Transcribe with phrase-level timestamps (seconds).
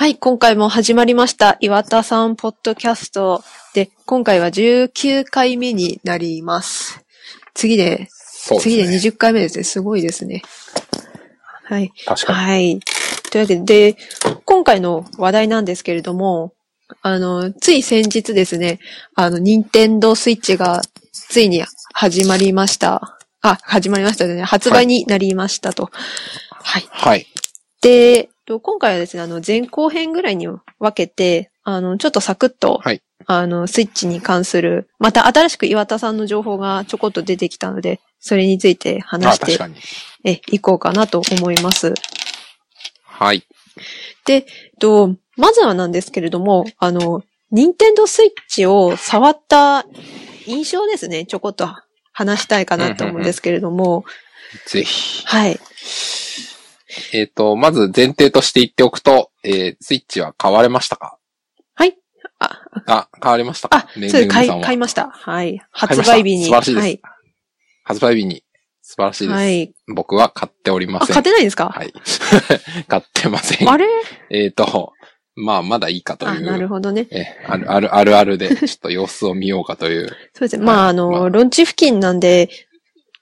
[0.00, 1.58] はい、今回も始まりました。
[1.60, 7.04] 岩田さんポッドキャストで、今回は19回目になります。
[7.52, 8.60] 次で、ですね。
[8.60, 9.64] 次で20回目ですね。
[9.64, 10.40] すごいですね。
[11.64, 11.92] はい。
[12.06, 12.38] 確かに。
[12.38, 12.80] はい。
[13.30, 13.96] というわけで、で
[14.46, 16.54] 今回の話題なんですけれども、
[17.02, 18.80] あの、つい先日ですね、
[19.16, 20.80] あの、ニンテンドースイッチが
[21.12, 21.62] ついに
[21.92, 23.18] 始まりました。
[23.42, 24.44] あ、始まりましたね。
[24.44, 25.90] 発売になりましたと。
[26.52, 26.88] はい。
[26.88, 27.26] はい。
[27.82, 30.60] で、と今回はですね、あの、前後編ぐらいに分
[30.94, 39.58] けて、あの、ちょっとサクッと、はいあの、スイッチに関する、また新しく岩田さんの情報がちょこっと出てきたので、それについてあ、話して。
[40.24, 41.94] えいこうかなと思います。
[43.04, 43.46] はい。
[44.78, 49.84] と、まずはなんですけれども、あの、ニンテンドースイッチを触った
[50.46, 51.68] 印象ですね、ちょこっと
[52.12, 54.04] 話したいかなと思うんですけれども、
[54.66, 55.26] ぜひ。
[55.26, 55.60] はい。
[57.12, 61.18] えっ、と、まず前提として言っておくと、えー、スイッチは買われましたか？
[61.74, 61.96] はい。
[62.38, 63.76] あ、あ、買われましたか？
[63.78, 65.10] あ、そう買い、買いました。
[65.10, 65.60] はい。
[65.70, 66.44] 発売日に。
[66.44, 66.84] 素晴らしいです。
[66.84, 67.00] はい。
[67.84, 68.44] 発売日に。
[68.82, 69.36] 素晴らしいです。
[69.36, 69.72] はい。
[69.94, 71.14] 僕は買っておりまあ、せん。
[71.14, 71.68] 買ってないんですか？
[71.68, 71.92] はい。
[72.88, 73.70] 買ってません。
[73.70, 73.86] あれ？
[74.30, 74.92] えっと、
[75.36, 76.42] まあ、まだいいかとあ、いう。
[76.42, 77.06] なるほどね。
[77.10, 80.08] え、ある、ある、あるあるで、ちょっと様子を見ようかという。
[80.34, 80.64] そうですね。
[80.64, 82.50] まあ、あの、まあロンチ付近なんで、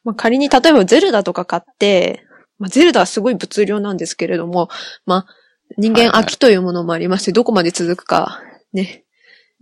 [0.05, 2.25] まあ、仮に例えばゼルダとか買って、
[2.59, 4.69] まあ、ゼルダはすごい物量なんですけれども、
[5.07, 5.27] まあ、
[5.77, 8.43] 人間はいはい飽きというものもありまして、どこまで続くか、
[8.73, 9.05] ね。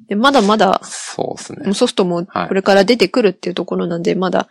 [0.09, 1.75] で、まだまだ、そうですねもう。
[1.75, 4.49] ソフトもはいこれから出てくるっていうところなんで、まだ、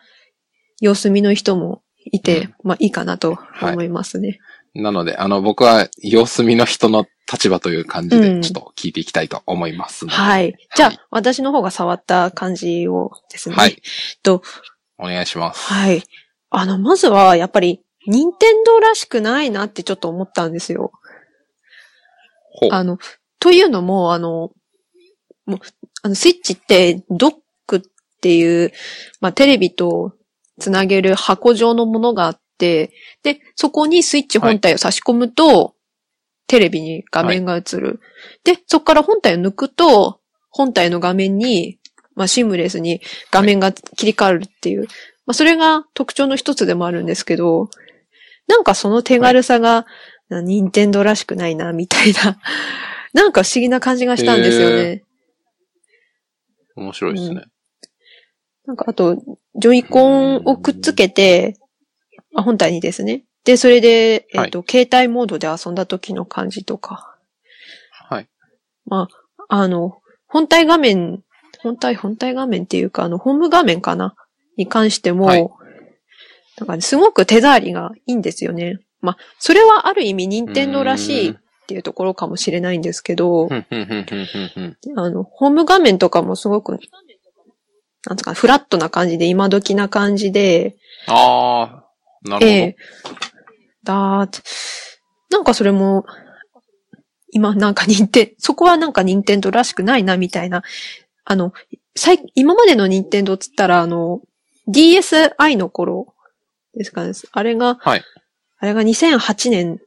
[0.82, 4.40] 様子見の人もいて、うんまあいいかなと思いますね。
[4.74, 10.54] なので、あの、僕は様子見の人の立場という感じうんで、ちょっと聞いていきたいと思いますので、はい。
[10.76, 13.56] じゃあ、はい私の方が触った感じをですね。
[13.56, 13.82] はい。
[14.22, 14.44] と、
[14.98, 15.72] お願いします。
[15.72, 16.04] はい。
[16.50, 20.92] あの、まずは、やっぱり、任天堂らしくないなってちょっと思ったんですよ。
[22.52, 22.70] ほう。
[22.72, 22.98] あの、
[23.40, 24.52] というのも、あの、
[25.46, 25.60] もう、
[26.04, 27.34] あの、スイッチって、ドッ
[27.68, 27.82] クっ
[28.22, 28.72] ていう、
[29.22, 30.14] まあ、テレビと
[30.60, 32.94] つなげる箱状のものがあって、
[33.24, 35.76] で、そこにスイッチ本体を差し込むと、
[36.48, 38.00] テレビに画面が映る。
[38.44, 40.20] で、そこから本体を抜くと、
[40.50, 41.80] 本体の画面に、
[42.16, 43.02] まあ、シームレスに
[43.32, 44.84] 画面が切り替わるっていう、
[45.26, 47.70] まあ、それが特徴の一つでもあるんですけど、
[48.48, 49.86] なんかその手軽さが、
[50.30, 52.40] な任天堂らしくないな、みたいな、
[53.14, 55.04] なんか不思議な感じがしたんですよね。
[56.76, 57.46] 面白いですね。
[58.66, 59.16] なんかあと、
[59.56, 61.58] ジョイコンをくっつけて、
[62.36, 63.24] あ本体にですね。
[63.46, 67.16] で、それで、えっ、と、携帯モードで遊んだ時の感じとか。
[67.92, 68.28] はい。
[68.86, 69.08] ま
[69.38, 71.24] あ、あの、本体画面、
[71.60, 74.16] 本体、本体画面っていうか、あの、ホーム画面かな？
[74.58, 75.50] に関しても、はい
[76.58, 78.80] なんかね、すごく手触りがいいんですよね。
[79.02, 81.36] まあ、それはある意味、任天堂らしいっ
[81.68, 83.48] ていうところかもしれないんですけど、
[84.96, 86.80] あの、ホーム画面とかもすごく、
[88.08, 90.76] なんつうか、フラットな感じで、今時な感じで、
[91.08, 91.86] ああ、
[92.24, 92.46] なるほど。
[92.46, 92.76] ええ
[93.84, 94.40] だーって、
[95.30, 96.06] なんかそれも、
[97.32, 100.64] 今なんか任天、そこはなんか任天堂らしくないな、みたいな。
[101.26, 101.54] あの、
[101.96, 104.22] 最、今までの任天堂っつったら、あの、
[104.68, 106.15] DSi の頃
[106.76, 107.14] ですかね。
[107.32, 108.04] あれが、はい
[108.58, 109.80] あれが2008年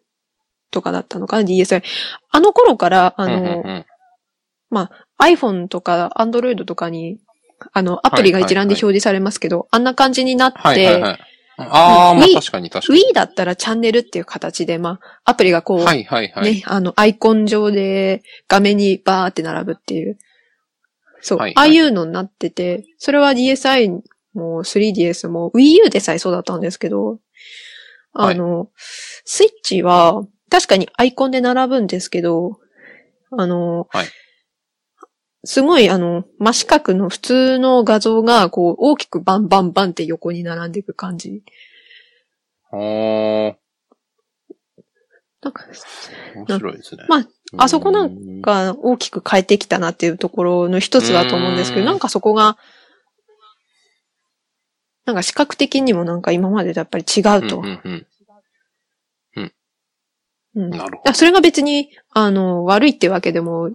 [0.71, 1.83] とかだったのかな、DSi。
[2.31, 3.87] あの頃から、あの、うんうんうん
[4.71, 7.19] まあ、iPhone とか Android とかに、
[7.73, 11.19] あの、アプリが一覧で表示されますけど、あんな感じになって、はいはいはい。
[11.59, 13.01] ああ、まあ確かに確かに。
[13.01, 16.55] Wii だったらチャンネルっていう形で、まあ、アプリがこう、はいはいはい。
[16.57, 20.19] ね、あの、アイコン上で画面にバーって並ぶっていう。
[21.21, 24.01] そう、はいはいああいうのになってて、それは DSi
[24.35, 27.19] も 3DS も Wii U でさえそうだったんですけど、
[28.13, 28.71] あの、
[29.25, 32.59] スイッチは確かにアイコンで並ぶんですけど、
[33.31, 34.07] あの、はい。
[35.45, 41.43] すごいあの、真四角の普通の画像がこう大きくバンバンバンって横に並んでいく感じ。
[42.73, 42.77] あ。
[42.77, 43.55] ー
[45.41, 45.65] なんか、
[46.35, 47.05] 面白いですね。
[47.09, 51.87] まああそこなんんが大きく変えてきたなっていうところの一つだと思うんですけど、うん。
[51.87, 52.59] なんかそこが、
[55.09, 57.61] なんか視覚的にもなんか今までとやっぱり違うと。
[57.61, 58.07] うんうんうん
[60.55, 63.73] うんなるほあそれが別に、あの、悪いってわけでも、はい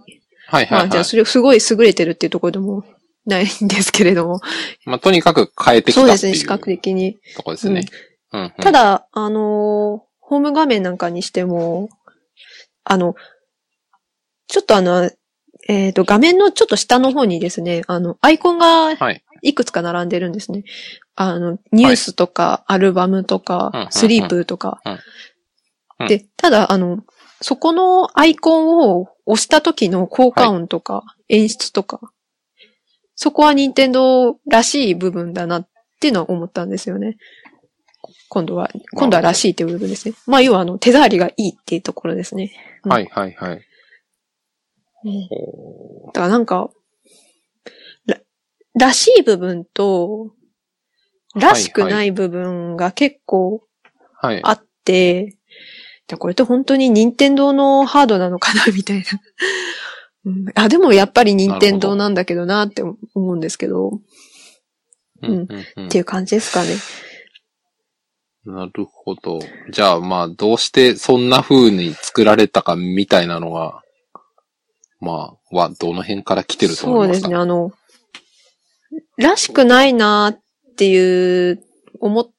[0.48, 0.90] はいまあ、はい。
[0.90, 2.84] じゃあそれすごい優れてるっていうところでも
[3.26, 4.40] ないんですけれども。
[4.84, 7.18] まあとにかく変えてきたっていうそうですね、視覚的に。
[7.34, 7.86] とこですね。
[8.32, 11.88] うんうんただ、あの、ホーム画面なんかにしても、
[12.84, 13.16] あの、
[14.46, 15.10] ちょっとあの、
[15.68, 19.23] えっ、と、画面のちょっと下の方にですね、あの、アイコンがはい。
[19.44, 20.64] いくつか並んでるんですね。
[21.14, 24.80] あの、ニュースとか、アルバムとか、うんうんうんスリープとか。
[26.08, 27.04] で、ただ、あの、
[27.40, 32.00] そこのアイコンを押した時の効果音とか演出とか、
[33.14, 35.68] そこは任天堂らしい部分だなっ
[36.00, 37.16] ていうのは思ったんですよね。
[38.28, 40.14] 今度は、今度はらしいっていう部分ですね。
[40.26, 42.52] まあ、要はあの、手触りがいいっていうところですね。
[42.84, 43.60] うんはいはいはい。
[45.04, 46.68] うんほだからなんか、ら、
[48.78, 50.34] らしい部分と、
[51.34, 54.40] らしくない部分が結構うはい。
[54.42, 55.36] あって、
[56.06, 59.04] でこれって本当に任天堂のハードなのかなみたいな。
[60.26, 64.00] うん、あ、でもやっぱり任天堂なんだけどなって思うんですけど、
[65.22, 66.76] うんうんうんっていう感じですかね。
[68.44, 69.38] なるほど。
[69.70, 73.82] じゃあまあ、どうしてそんな風に作られたかみたいなのが、
[75.00, 77.28] まあ、は、どの辺から来てると思いますか？
[77.28, 77.72] そうですね、あの、
[79.16, 80.40] らしくないなっ
[80.76, 81.64] ていう、
[82.00, 82.30] 思っ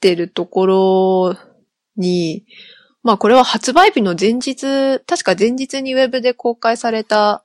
[0.00, 1.36] てるところ
[1.96, 2.44] に、
[3.02, 7.42] まあこれは発売日の前日、確か前日にウェブで公開された、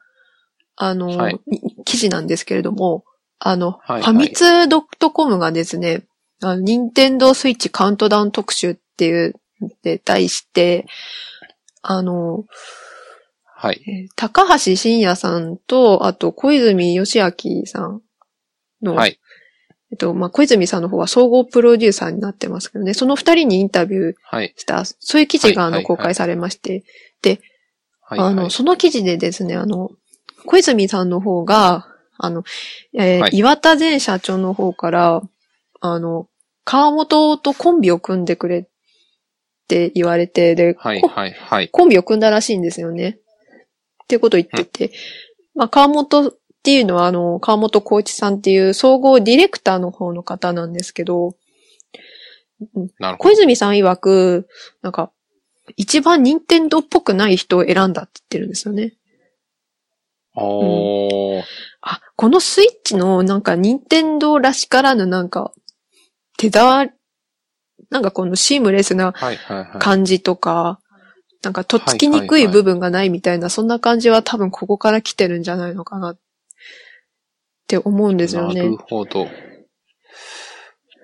[0.75, 1.39] あの、はい
[1.83, 3.03] 記事なんですけれども、
[3.39, 6.03] あの、はいはいファミツドットコムがですね、
[6.41, 9.35] あの、任天堂スイッチカウントダウン特集っていう、
[9.83, 10.85] で、題して、
[11.81, 12.45] あの、
[13.55, 13.81] はい。
[13.87, 18.01] えー高橋真也さんと、あと小泉義明さん
[18.81, 19.19] の、はい。
[19.91, 24.53] えっと、まあ、小泉さんの方は総合プロデューサーになってますけどね、その二人にインタビューはい。
[24.57, 26.83] した、そういう記事があのはいはいはい公開されまして、
[28.11, 28.19] はい。
[28.19, 29.91] あの、その記事でですね、あの、
[30.45, 31.87] 小泉さんの方が、
[32.17, 32.43] あの、
[32.93, 35.21] えーはい岩田前社長の方から、
[35.79, 36.27] あの、
[36.65, 38.67] 川本とコンビを組んでくれっ
[39.67, 41.69] て言われて、で、はい、こはい、はい。
[41.69, 43.17] コンビを組んだらしいんですよね。
[44.03, 44.93] っていうことを言ってて。
[45.55, 51.35] まあ、川本っていうのは、あの、川本光一さんっていう総合ディレクターの方の方なんですけど、
[52.99, 53.17] ど。
[53.17, 54.47] 小泉さん曰く、
[54.83, 55.11] なんか、
[55.75, 58.93] 一番任天堂っぽくない人を選んだって言ってるんですよね。
[60.35, 61.43] おー。
[61.81, 65.51] あ、このスイッチのなんか任天堂らしからぬなんか、
[66.37, 66.91] 手触り、
[67.89, 69.79] なんかこのシームレスなはい、はい、はい。
[69.79, 70.79] 感じとか、
[71.41, 76.19] なんかとっつきにくい部分がないみたいな、そんな感じは多分ここから来てるんじゃないのかなっ
[77.71, 78.77] て思うんですよねなる。
[78.77, 79.27] ほど。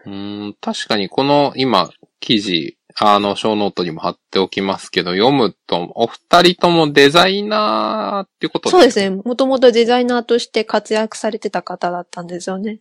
[0.06, 9.12] うーん、確かにこの今、記事、あの、ショーノートにも貼っておきますけど、読むと、お二人ともデザイナーってことそうですね。
[9.12, 12.80] もともとデザイナーとして活躍されてた方だったんですよね。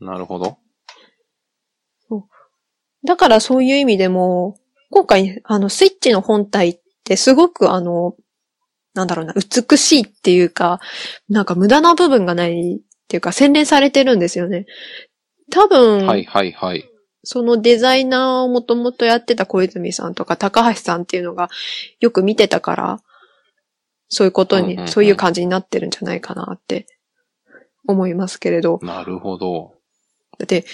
[0.00, 0.58] なるほど。
[3.04, 4.56] だからそういう意味でも、
[4.90, 8.16] 今回、あの、スイッチの本体ってすごくあの、
[8.94, 10.80] なんだろうな、美しいっていうか、
[11.28, 14.66] なんか無駄な部分がないっていうか、洗練されてるんですよね。
[15.50, 16.88] 多分、はい、はい、はい。
[17.24, 21.48] そのデザイナーをもともとやってた小泉さんとか高橋さんっていうのが
[21.98, 23.00] よく見てたから、
[24.08, 26.86] そういうことに、うんうんうんそういう感じになってるんじゃないかなって
[27.86, 28.78] 思いますけれど。
[28.82, 29.74] なるほど。
[30.38, 30.64] だって、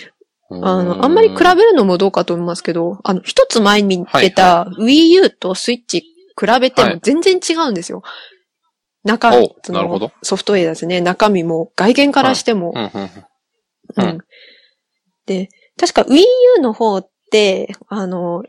[0.51, 6.05] ああの、あんまり比べるのもどうかと思いますけど、あの、一つ前に出た Wii U とスイッチ
[6.41, 8.03] 比べてもはい全然違うんですよ。
[9.05, 11.01] 中おそなるほどのソフトウェアですね。
[11.01, 12.73] 中身も外見からしても。
[12.75, 12.89] うん、うん。
[12.89, 12.91] う
[13.97, 14.19] うんん。
[15.27, 15.49] で、
[15.79, 16.19] 確か Wii
[16.57, 18.45] U の方って、あの、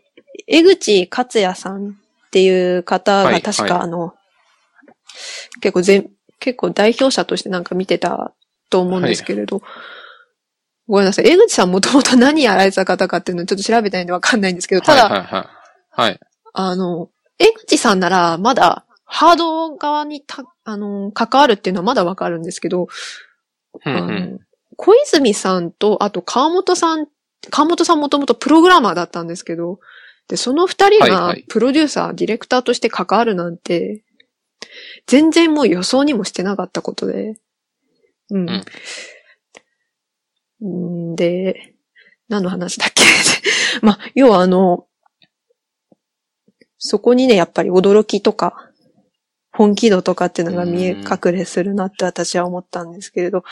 [0.48, 4.14] 江口克也さんっていう方はいが確はいかあの、
[5.62, 8.34] 結構全、結構代表者としてなんか見てた
[8.70, 9.62] と思うんですけれど、
[10.88, 11.30] ごめんなさい。
[11.30, 15.48] 江口さんもともと何やられてた方かっていうのをちょっと調べたいんでわかんないんですけど、ただ、はい、はい、はい。
[15.92, 16.20] はい。
[16.54, 17.10] あの、
[17.42, 22.88] 江口さんならまだハード側にた、あの、関わるっていうのはまだわかるんですけど、
[23.86, 24.32] うん、うあん。
[24.34, 24.40] の
[24.78, 27.08] 小泉さんと、あと川本さん、
[27.50, 29.80] 川本さんもともとプログラマーだったんですけど、
[30.30, 34.02] で、その二人がはいはいプロデューサー、ディレクターとして関わるなんて、
[35.08, 37.36] 全然もう予想にもしてなかったことで。
[38.30, 38.64] うん。
[40.62, 41.76] うん、で、
[42.30, 43.04] 何の話だっけ
[43.86, 44.88] まあ、要はあの、
[46.84, 48.72] そこにね、やっぱり驚きとか、
[49.54, 53.44] 本気度とかっていうのが見えうん隠れするなって私は思ったんですけれど、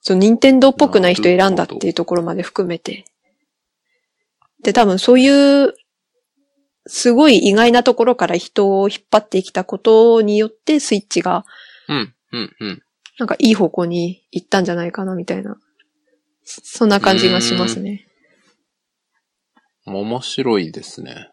[0.00, 3.04] そう、任天堂っぽくない人選んだっていうところまで含めて。
[4.62, 5.74] で、多分そういう、
[6.86, 11.44] すごい意外なところから人を引っ張ってきたことによって、スイッチが、
[11.88, 12.82] うん、うん、うん。
[13.18, 15.56] なんかいい方向に行ったんじゃないかな、みたいな。
[16.44, 18.06] そそんな感じがしますね。
[19.86, 21.30] 面白いですね。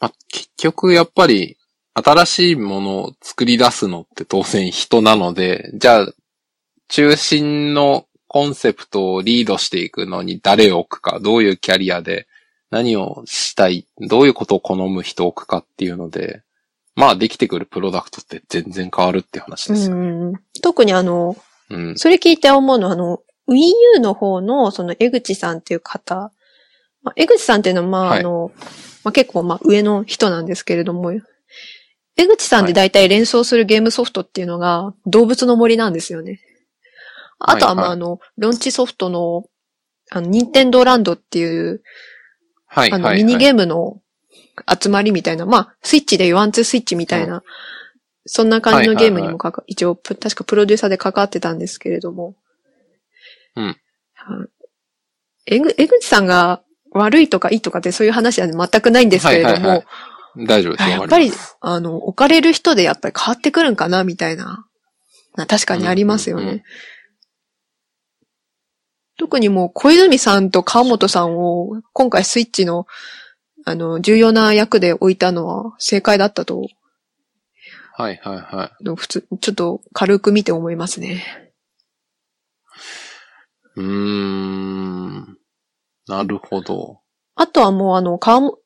[0.00, 1.56] まあ、結局やっぱり
[1.94, 6.12] 新しいものを作り出すのって当然人なので、じゃあ
[6.88, 12.26] 中心のコンセプトをリードしていくのに誰を置くか、どういうキャリアで
[12.70, 16.42] 何をしたい、どういうことを好む人を置くかっていうので、
[16.94, 19.96] まあできてくるプロダクトって全然変わるっていう話ですよ。
[19.96, 20.32] うん
[20.62, 21.36] 特にあの、
[21.70, 21.98] うん。
[21.98, 23.56] それ聞いて思うのは、あの、Wii
[23.96, 26.32] U の方の、その江口さんっていう方、
[27.02, 28.20] まあ、江口さんっていうのは、まあ、はい。
[28.20, 28.52] あの、
[29.04, 31.12] まあ、結構、まあ、上の人なんですけれども、
[32.16, 36.40] 江口さんで大体連想するゲームソフトっていうのが、動物の森なんですよね。
[37.38, 39.44] あとは、まあ、あの、ロンチソフトの、
[40.10, 41.82] あの、ニンテンドーランドっていう、
[42.66, 43.16] はい、あの、はい。
[43.18, 44.00] ミニゲーームの
[44.80, 47.42] 集まりみたいな、まあ、スイッチでワンツースイッチみたいな、
[48.26, 52.36] そんな感じのゲームにもかか、一応、ぷ確かプロデューサーで関わってたんですけれども。
[53.56, 53.76] うん。
[55.46, 56.62] 江口さんが
[56.94, 59.86] 悪いとかいいとかってそういう話は全くないんですけれども、はいはいはい
[60.34, 61.30] 大丈夫ですやっぱり
[61.60, 64.64] あの、置かれる人でやっぱり変わってくるんかな、みたいな。
[65.36, 66.42] な確かにありますよね。
[66.42, 66.62] うんうんうん
[69.18, 72.86] 特にもう小泉さんと川本さんを今回スイッチの
[73.64, 76.66] あの、重要な役で置いたのは正解だったと、
[77.94, 81.22] はいはいは普通、ちょっと軽く見て思いますね。
[83.76, 83.80] い。
[83.80, 85.38] うーん。
[86.06, 87.00] なるほど。
[87.34, 88.58] あとはもうあの、川も、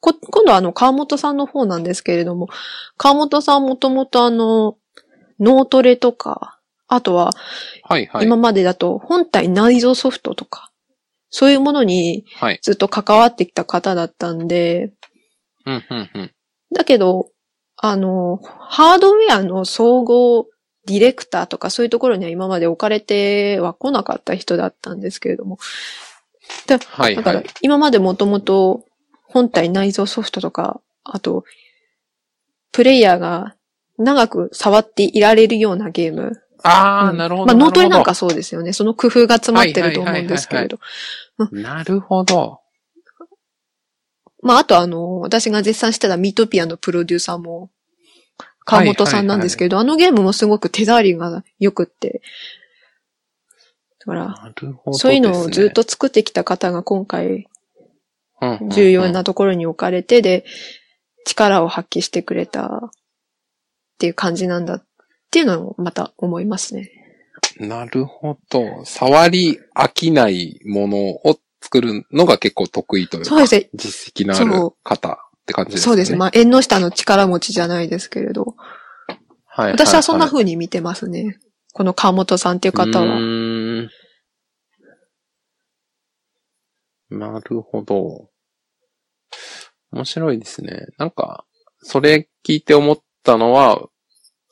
[0.00, 2.48] こ、今度はあの、川本さんの方なんですけれども、
[2.96, 4.76] 川本さんもともとあの、
[5.40, 7.32] 脳トレとか、あとは、
[7.82, 8.26] はいはい。
[8.26, 10.70] 今までだと本体内蔵ソフトとか、
[11.30, 12.60] そういうものにはい。
[12.62, 14.92] ずっと関わってきた方だったんで、
[15.64, 16.32] うんうんうん。
[16.72, 17.30] だけど、
[17.76, 20.46] あの、ハードウェアの総合
[20.86, 25.58] ディレクターとかそういうところには今まで置かれては来なかった人だったんですけれども。
[26.66, 27.46] だはいだからはい。
[27.62, 28.84] 今までもともと
[29.28, 31.44] 本体内蔵ソフトとか、あと、
[32.72, 33.54] プレイヤーが
[33.98, 36.42] 長く触っていられるようなゲーム。
[36.62, 37.46] ああ、うんなるほど。
[37.46, 38.72] まあ脳トレなんるかそうですよね。
[38.72, 40.78] その工夫が詰まってると思うんですけれど。
[41.52, 42.60] なるほど。
[44.42, 47.70] まああとあの、私が絶賛してたミートピアのプロデューサーも、
[48.64, 52.22] 川本さんなんですけれど、あのゲームもすごく手触りが良くって。
[54.06, 54.52] だから、
[54.92, 57.48] そういうのをずっ、と作ってきた方が今回
[58.70, 60.44] 重要なところに置かれてで、
[61.26, 62.90] 力を発揮してくれたっ
[63.98, 64.86] ていう感じなんだっ
[65.30, 66.90] ていうのをまた思いますね。
[67.58, 68.84] なるほど。
[68.84, 73.70] 触り飽きないものを作るのが結構得意というか、そうですね。
[73.74, 75.84] 実績のある方って感じですね。
[75.84, 76.18] そうですね。
[76.18, 78.54] まあ、縁の下の力持ちじゃないですけれど、
[79.46, 81.38] はい私はそんな風風に見てますね。
[81.72, 83.18] この川本さんっていう方は。
[87.10, 88.28] なるほど。
[89.92, 90.86] 面白いですね。
[90.98, 91.44] なんか、
[91.82, 93.80] それ聞いて思ったのは、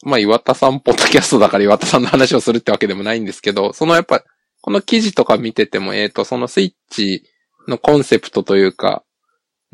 [0.04, 4.23] まあ、岩田さんポッドキャストだから岩田さんの話をするってわけでもないんですけど、そのやっぱ、
[4.61, 7.25] この記事とか見てても、えっ、と、そのスイッチ
[7.68, 9.04] のコンセプトというか、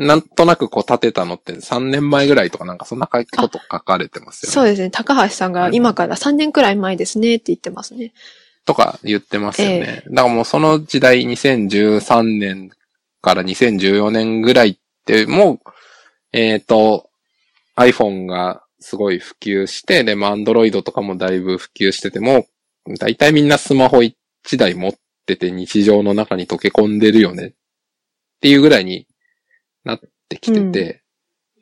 [0.00, 4.54] なんとなくこう立てたのって3年前ぐらいとかなんかそんなこと書かれてますよね。
[4.54, 4.90] そうですね。
[4.90, 8.14] 高橋さんが今から3年くらい前ですねって言ってますね。
[8.64, 10.02] とか言ってますよね。
[10.08, 12.70] だからもうその時代2013年
[13.20, 15.60] から2014年ぐらいってもう、
[16.32, 17.10] えっ、と、
[17.76, 22.46] iPhone がすごい普及して、でも Android とかもだいぶ普及してても、
[22.98, 24.14] だいたいみんなスマホ1
[24.56, 24.92] 台持っ
[25.26, 27.46] てて日常の中に溶け込んでるよね。
[27.46, 27.52] っ
[28.40, 29.06] ていうぐらいに
[29.84, 31.02] なってきてて、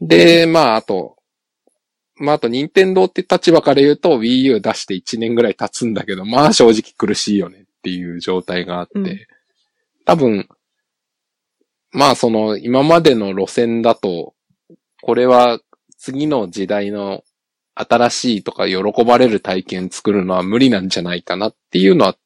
[0.00, 1.17] で、まああと、
[2.18, 9.18] まあ、あと、任天堂って立場から言うと、Wii U 出して1年ぐらい経つんだけど、まあ、正直苦しいよねっていう状態があって、うん
[10.04, 10.48] 多分、
[11.92, 14.32] まあ、その、今までの路線だと、
[15.02, 15.60] これは
[15.98, 17.24] 次の時代の
[17.74, 22.16] 新しいとか喜ばれる体験作るのは無理なんじゃないかなっていうのは、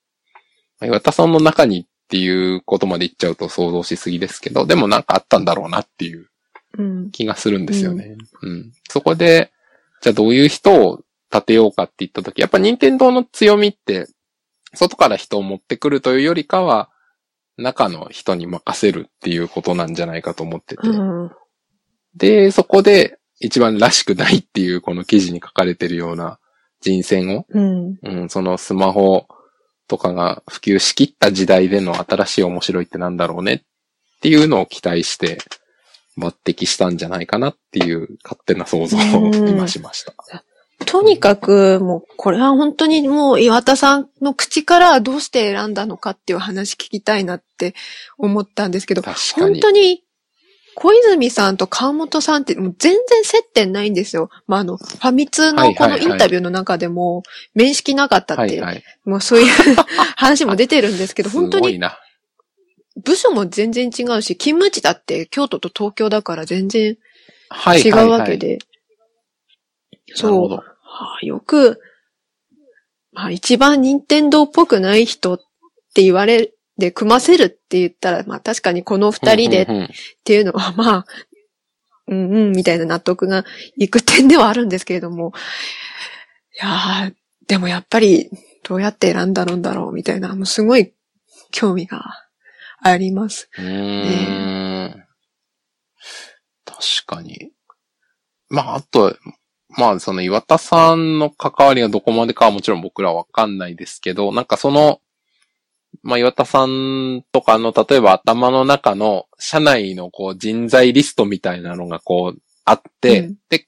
[0.81, 6.29] 岩田さんの中にっていうことまで言っちゃうと想像しすぎですけど、でもなんかあったんだろうなっていう
[6.79, 7.11] うん。
[7.11, 8.17] 気がするんですよね。
[8.43, 8.73] うん。
[8.89, 9.53] そこで、
[10.03, 11.01] じゃあどういう人を
[11.33, 14.07] 立てようかって言ったとき、やっぱ任天堂の強みって、
[14.75, 16.91] 外から人を持ってくるというよりかは、
[17.57, 20.89] 中の人に任せるっていうことなんじゃないかと思ってて。
[20.89, 21.31] うん。
[22.17, 26.39] で、そこで一番らしくないっていうこの記事に書かれてるような
[26.81, 27.99] 人選を、うん。
[28.03, 29.27] うん、そのスマホ
[29.87, 33.61] とかが普及しきった時代での新しい面白いってなんだろうねっ
[34.21, 35.39] ていうのを期待して
[36.19, 40.15] 抜擢したんじゃないかなっていう勝手な想像を今しました。
[40.85, 47.75] とにかく、もう、これは本当にもう岩田さんの口からどうして選んだのかっていう話聞きたいなって
[48.19, 49.03] 思ったんですけど。
[49.03, 50.03] 本当に、
[50.75, 54.31] 小泉さんと川本さんってもう全然接点ないんですよ。
[54.47, 57.23] まあ、あの、ファミ通のこのインタビューの中でも、
[57.55, 58.85] 面識なかったって、はいはい。
[59.05, 59.47] もうそういう
[60.17, 61.99] 話も出てるんですけど、す本当にごいな。
[62.97, 66.97] 部署も全然違うし、勤務地だって京都と東京だから全然
[67.49, 67.81] はい。
[67.81, 68.59] 違うわけで。
[68.59, 68.59] で。
[70.15, 70.31] そう。
[70.31, 70.57] なるほど。
[70.57, 70.65] は
[71.23, 71.81] あよく、
[73.13, 75.39] まあ一番任天堂っぽくない人っ
[75.95, 79.67] て言われ、で組ませるって言ったら、まあ確かにこの二人でっ
[80.25, 81.07] ていうのは、まあ、
[82.09, 83.45] うんうん、みたいな納得が
[83.77, 85.33] いく点ではあるんですけれども、
[86.61, 87.15] いやー、
[87.47, 88.31] でもやっぱり、
[88.65, 90.93] どうやって選んだのんだろう、みたいな、もうすごい
[91.51, 92.03] 興味が
[92.83, 93.49] あります。
[93.57, 95.05] うーん。
[96.65, 97.53] 確かに。
[98.49, 99.17] まあ、あと、
[99.69, 105.01] まあ、その岩田さんの関わりがどこまでかはもちろん僕らわかんないですけど、なんかその、
[106.03, 113.67] まあ、岩田さんとかの、例えば頭の中の社内のこう人材リストみたいなのがこうあって、うんで、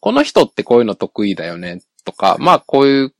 [0.00, 3.14] この人ってこういうの得意だよねとか、まあ、こういう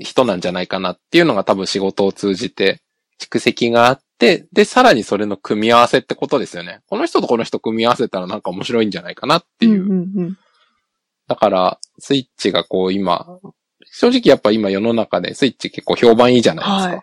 [0.00, 2.80] 人なんじゃないかなっていうのが多分仕事を通じて
[3.20, 6.80] 蓄積があって、で、さらにそれの組み合わせってことですよね。
[6.88, 9.82] この人とこの人組み合わせたらなんか面白いんじゃないかなっていう。
[9.82, 10.38] うんうんうん。
[11.26, 13.26] だから、スイッチがこう今、
[13.90, 16.96] 正直やっぱ今世の中でスイッチ結構評判いいじゃないですか。
[16.96, 17.02] は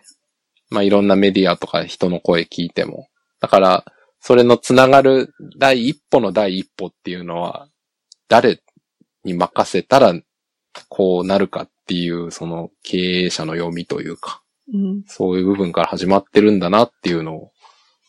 [0.70, 3.08] まあいろんなメディアとか人の声聞いても。
[3.40, 3.84] だから、
[4.20, 7.68] それのつながる第一歩の第一歩っていうのは、
[8.28, 8.60] 誰
[9.24, 10.14] に任せたら
[10.88, 14.42] こうなるかっていう、その経営者の読みというか、
[14.72, 17.52] うんそういう部分から始まってるんだなっていうのを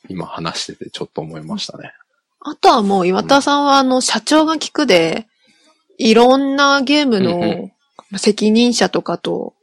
[0.10, 1.92] 今話しててちょっと思いましたね。
[2.40, 5.28] あとはもう岩田さんはあの、社長が聞くで、
[5.98, 7.70] いろんなゲームの
[8.18, 9.54] 責任者とかと、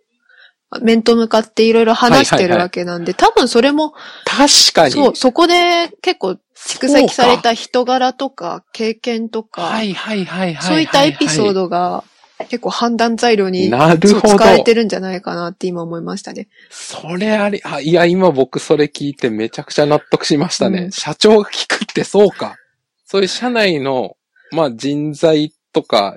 [0.82, 3.94] 面と向かっていろいろ話してるわけなんで、多分それも、
[4.26, 4.90] 確かに。
[4.90, 10.66] そう、そこで結構蓄積された人柄とか経験とか、はいはいはいはいはい。
[10.66, 12.04] そういったエピソードが
[12.38, 14.28] 結構判断材料になるほど。
[14.28, 16.48] そう使えてるんじゃないかなって今思いましたね。
[16.70, 20.84] それあり、あ、いや、今僕それ聞いてめちゃくちゃ納得しましたね。
[20.84, 22.56] うん社長が聞くってそうか。
[23.04, 24.16] そういう社内の、
[24.50, 26.16] まあ人材とか、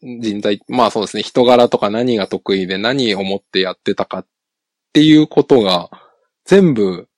[0.00, 4.26] 人材、まあそうですね、人柄とか何が得意で何を持ってやってたかっ
[4.92, 5.90] ていうことが、
[6.44, 7.08] 全部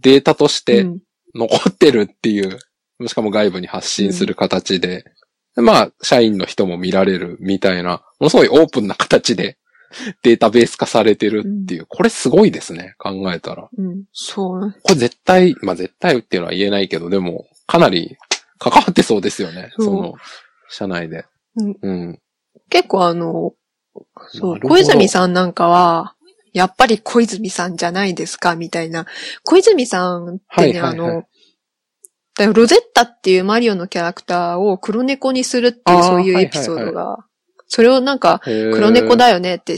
[0.00, 0.98] データとしてうん
[1.34, 2.58] 残ってるっていう、
[3.06, 5.04] しかも外部に発信する形で、で
[5.56, 9.58] まあ、社員の人も見られるみたいな、ものすごいオープンな形で
[10.22, 13.68] データベース化されてるっていう、これすごいですね、考えたら。
[13.76, 14.74] うん、そう。
[14.82, 18.16] これ絶対、まあ絶対っていうのは言えないけど、でも、かなり
[18.58, 20.14] 関わってそうですよね、その、
[20.68, 21.24] 社内で。
[21.56, 22.18] うんうん。
[22.70, 23.52] 結構あの、
[24.28, 26.14] そう、小泉さんなんかは、
[26.52, 29.06] やっぱり小泉さんじゃないですか、みたいな。
[29.44, 31.24] 小泉さんってね、はいはいはいあの、
[32.36, 37.18] だロゼッタっていうマリオのキャラクターを黒猫にするっていうそういうエピソードが、
[37.68, 39.76] それをなんか、黒黒猫だよねって、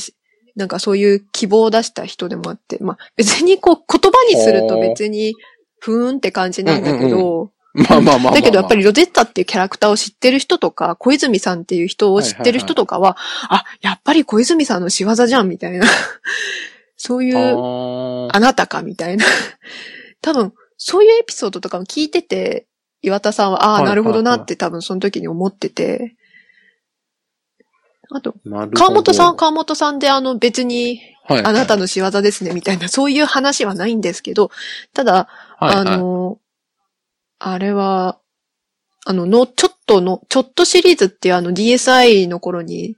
[0.57, 5.35] なんかそういう希望を出した人でもあって、まあ別にこう言葉にすると別に
[5.81, 8.35] ふーんって感じなんだけど、まあまあまあまあまあ。
[8.35, 13.17] だけどやっぱりロゼッタっていうキャラクターを知ってる人とか、小泉さんっていう人を知ってる人とかは、
[13.49, 15.87] あ、やっぱり小泉さんの仕業じゃんみたいな。
[16.97, 19.25] そういう、あなたかみたいな。
[20.23, 20.53] 多分、
[20.87, 22.67] そういうエピソードとかも聞いてて、
[23.01, 26.15] 岩田さんは、ああ、なるほどなって多分その時に思ってて。
[28.11, 28.35] あと、
[28.75, 34.51] 川本さんは川本さんであの別に、はいあなたの仕業ですねみたいな、そういう話はないんですけど、
[34.93, 36.39] ただ、はいはいあの、
[37.39, 38.19] あれは、
[39.07, 42.95] あの、の、ちょっとの、ちょっとシリーズっていうあの DSI の頃に、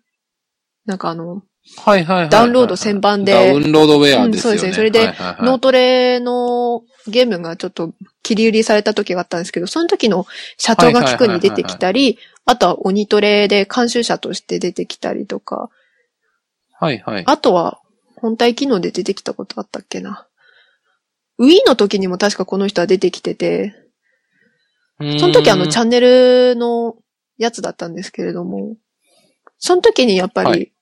[0.87, 1.45] なんかあの、
[1.85, 2.29] はいはいはいはい。
[2.31, 4.27] ダウンロード旋盤でダウンロードウェアですよね。
[4.27, 7.93] うんそうですねそれではいはいはい脳トレのゲームがちょっと
[8.23, 10.27] 切り売りされた時があったんですけど、その時の
[10.59, 15.71] 社長が聞くに出てきたり、あとは鬼トレで監修者として出てきたりとか、
[16.73, 17.25] はいはい。
[17.27, 17.81] あとは
[18.17, 20.27] 本体機能で出てきたことあったっけな。
[21.39, 23.75] Wii の時にも確かこの人は出てきてて、
[24.99, 26.97] その時あのチゃャンネルの
[27.37, 28.77] やつだったんですけれども、
[29.59, 30.73] その時にやっぱり、はい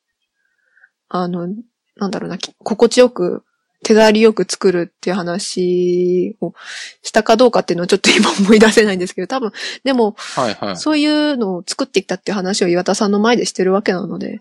[1.08, 1.48] あの、
[1.96, 3.44] なんだろうな、き心地よく、
[3.84, 6.54] 手触りよく作るっていう話を
[7.02, 9.52] したかどうかっていうのはちょっと今思い出せないんですけど、多分、
[9.84, 10.76] でも、はいはい。
[10.76, 14.40] そういうのを作ってきたっていう話を岩田さんの前でしてるわけなので、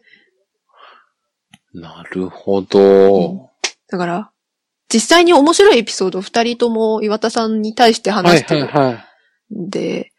[1.74, 3.50] なるほど。
[3.90, 4.32] だから、
[4.92, 9.06] 実際に面白いエピソードを二人とも岩田さんに対してはい話してるはいは
[9.56, 10.12] んで、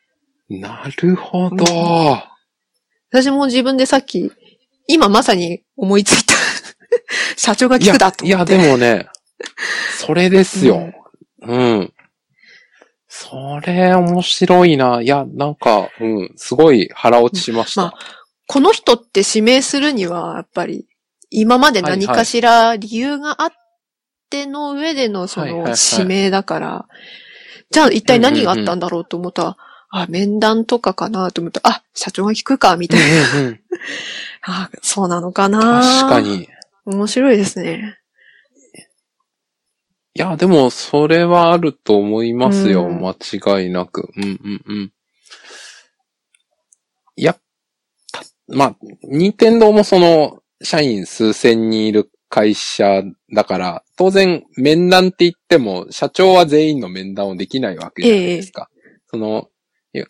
[0.48, 0.60] い。
[0.60, 1.64] なるほど。
[3.10, 4.32] 私も自分でさっき、
[4.88, 6.34] 今まさに思いついた。
[7.36, 8.44] 社長が聞くだといや。
[8.44, 9.06] でもね、
[9.98, 10.92] それですよ。
[11.42, 11.92] うん。
[13.08, 15.00] それ面白いな。
[15.00, 17.82] いや、なんか、うん、すごい腹落ちしました。
[17.82, 17.94] ま
[18.46, 20.86] この人って指名するには、やっぱり、
[21.30, 23.52] 今まで何かしら理由があっ
[24.30, 26.86] ての上でのその指名だから、
[27.70, 29.56] じゃあ一体何があったんだろうと思ったら、
[29.90, 33.40] あ、面談とかかなと思ったら、あ、社長が聞くか、みたいな。
[33.40, 33.60] うんうん
[34.42, 36.20] あ、そうなのかな確か。
[36.20, 36.48] に。
[36.84, 37.98] 面白いですね。
[40.16, 42.86] いや、でも、それはあると思いますよ。
[42.86, 43.10] うん間
[43.58, 44.08] 違いなく。
[44.16, 44.92] うんうんうん。
[47.16, 47.34] いや、
[48.12, 53.02] たまあ、任天堂もその、社員数千人いる会社
[53.34, 58.70] だから、当然、面談って言っても、社長は全員の面談をできないわけじゃないですか。
[59.10, 59.48] その、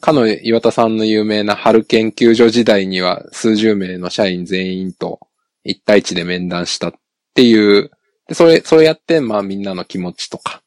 [0.00, 5.20] かの岩田さんの有名な春研究所時代には、数十名の社員全員と
[5.64, 6.92] 一対一で面談したっ
[7.34, 7.90] ていう
[8.28, 10.62] で、それ、それやって、まあみんなの気持ちとか、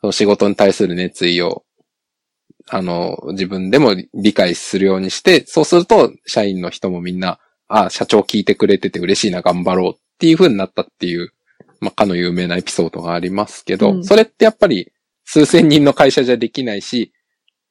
[0.00, 1.64] その仕事に対する熱意を、
[2.70, 11.32] あの、自分でも理解するようにして、そうすると、社員の人もみんな、あ社長聞いてくれてて嬉しいな、頑張ろうっていう風になったっていう、
[11.80, 14.04] まあ、かの有名なエピソードがありますけど、うん。
[14.04, 14.92] それってやっぱり、
[15.24, 17.12] 数千人の会社じゃできないし、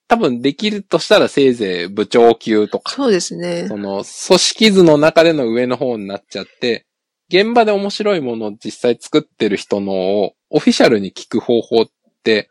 [0.08, 3.68] 多分できるとしたらせいぜい部長級とか、そうですね。
[3.68, 3.78] そ。
[3.78, 6.87] の、組織図の中での上の方になっちゃって、
[7.30, 11.86] 現場で面白いものを実際作ってる人のをオフィシャルに聞く方法っ
[12.24, 12.50] て、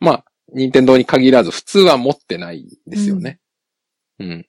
[0.00, 3.40] まあ、任天堂に限らず普通は持ってないんですよね。
[4.18, 4.46] うん。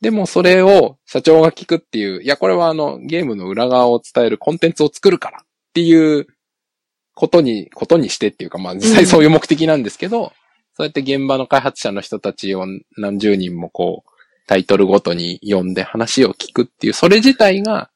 [0.00, 6.26] でもそれを社長が聞くっていう、いや、これはあの、ゲームの裏側を伝えるコンテンツを作るからっていう
[7.14, 10.32] ことに、ことにしてっていうか、まあ実際そういう目的なんですけど、
[10.74, 12.64] そうやって現場の開発者の人たちを
[12.96, 14.10] 何十人もこう、
[14.46, 17.90] タイトルごとに読んで話を聞くっていう、それ自体が、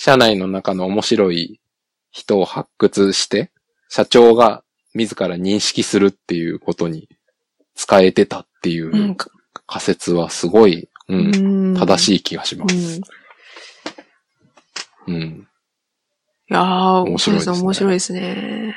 [0.00, 1.60] 社内の中の面白い
[2.12, 3.50] 人を発掘して、
[3.88, 4.62] 社長が
[4.94, 7.08] 自ら認識するっていうことに
[7.74, 9.16] 使えてたっていう
[9.66, 12.78] 仮説はすごい、うん、うん正しい気がしまうん。
[12.78, 12.98] す。
[12.98, 13.02] い
[15.08, 15.48] うん。
[16.46, 18.76] やー、面白いですね面白いですね。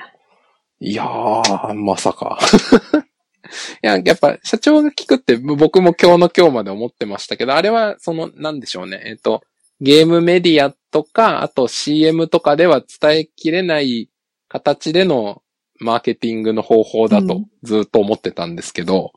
[0.79, 2.39] いやー、まさか。
[3.83, 9.03] いや、やっぱ社長が聞くって僕も今日の今日まで思ってましたけど、あれはその、なんでしょうね。
[9.05, 9.43] えっと、
[9.81, 14.09] ゲームメディアとか、あと CM とかでは伝えきれない
[14.47, 15.41] 形での
[15.79, 19.13] マーケティングの方法だとうんずっと思ってたんですけど、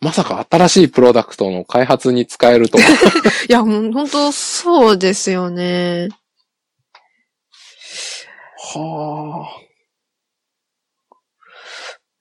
[0.00, 2.84] まさか新しいプロダクトの開発に使えるとは。
[3.48, 6.08] いや、ほん本当そうですよね。
[8.74, 9.68] はあ。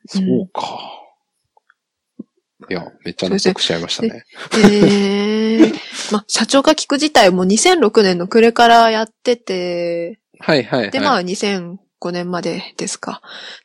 [0.07, 1.03] そうか。
[2.69, 4.23] いや、めっちゃ納得しちゃいましたね。
[4.55, 5.26] え
[5.57, 5.73] え
[6.11, 10.91] まあ、社長が聞く自体も2006年の暮れからやってて、はいはいはい。
[10.91, 13.21] で、まあ2005年までですか。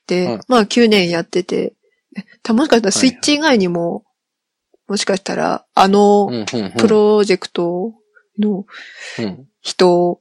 [0.07, 0.41] で、うん。
[0.49, 1.75] まあ9年やってて、
[2.17, 4.05] えたもしかしたらスイッチ以外にも、
[4.89, 6.45] もしかしたら、あの
[6.77, 7.95] プロジェクト
[8.39, 8.67] の
[9.19, 9.49] うん。
[9.61, 10.21] 人、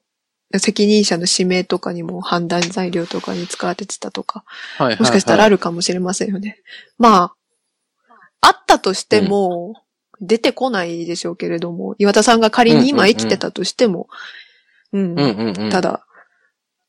[0.58, 4.44] 責任者の指名とかにも判断材料とかに使われてたとか、
[4.78, 5.00] はいはいはい。
[5.00, 6.62] もしかしたらあるかもしれませんよね。
[6.98, 7.36] まあ、
[8.42, 9.74] あったとしても、
[10.22, 14.08] 出てこないでしょうけれども、岩田さんが仮に今生きてたとしても、
[14.94, 15.70] うんうんうんうん。
[15.70, 16.06] ただ、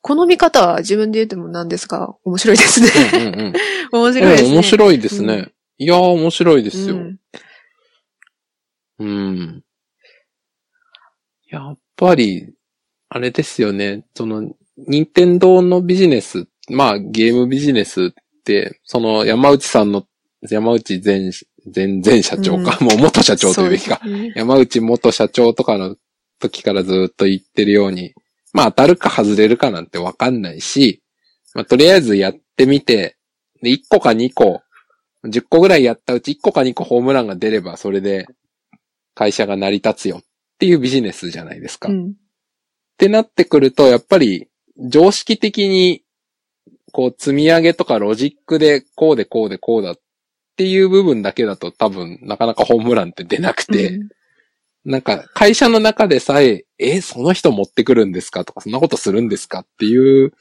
[0.00, 2.88] この見方は自分で言ってもなんですが、面白いですね。
[3.14, 3.52] うんうんうん。
[3.92, 4.48] 面白いですね。
[4.48, 5.34] うん面白いですね。
[5.34, 6.94] うんいやー、面白いですよ。
[6.94, 7.18] うん
[8.98, 9.64] うん。
[11.48, 12.54] やっぱり、
[13.08, 14.04] あれですよね。
[14.14, 20.06] その、任天堂のビジネス、まあゲームビジネスって、その山内さんの、
[20.42, 21.30] 山内前、
[21.66, 24.00] 前、前社長か、もう元社長というべきか。
[24.04, 25.96] ね山内元社長とかの
[26.38, 28.14] 時からずっと言ってるように、
[28.52, 31.02] まあ当たるか外れるかなんてわかんないし、
[31.54, 33.16] まあとりあえずやってみて、
[33.62, 34.62] で、1個か2個、
[35.24, 38.26] 10個ぐらいやったうち1個か2個ホームランが出ればそれで
[39.14, 40.22] 会社が成り立つよっ
[40.58, 41.88] ていうビジネスじゃないですか。
[41.88, 42.14] っうん。
[42.98, 44.48] てなってくると、やっぱり
[44.78, 46.02] 常識的に
[46.92, 49.96] こう積み上げとかロジックでこうでこうでこうだっ
[50.62, 54.08] ていう部分だけだと多分なかなかホームランって出なくて、うん。
[54.84, 58.44] なんか、会社の中でさえ、え、その人持ってくるんですか？
[58.44, 59.60] とか、そんなことするんですか？
[59.60, 60.32] っていう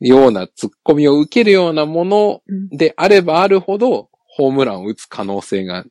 [0.00, 2.68] ような突っ込みを受けるようなものうん。
[2.68, 5.84] であればあるほど、ホームランを打つ可能性が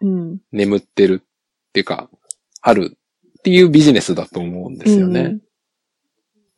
[0.00, 0.38] うん。
[0.52, 2.08] 眠ってるっていうか、
[2.62, 2.96] ある
[3.38, 5.38] っていうビジネスだと思うんですよね。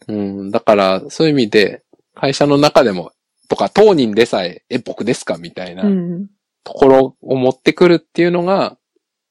[0.08, 1.82] うん、だから、そういう意味で、
[2.14, 3.12] 会社の中でも、
[3.50, 5.36] とか、当人でさえ、え、僕ですか？
[5.36, 6.28] みたいなうん。
[6.62, 8.78] ところを持ってくるっていうのが、